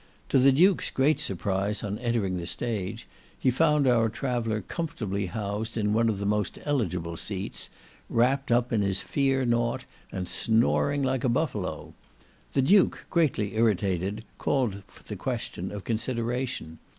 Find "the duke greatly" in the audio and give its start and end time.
12.53-13.53